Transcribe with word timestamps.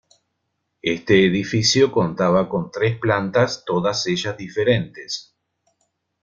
Este 0.81 1.27
edificio 1.27 1.91
contaba 1.91 2.49
con 2.49 2.71
tres 2.71 2.97
plantas 2.97 3.61
todas 3.67 4.07
ellas 4.07 4.35
diferentes. 4.35 5.37